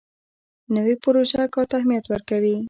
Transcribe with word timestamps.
نوې 0.75 0.95
پروژه 1.03 1.43
کار 1.53 1.65
ته 1.69 1.75
اهمیت 1.79 2.05
ورکوي 2.07 2.55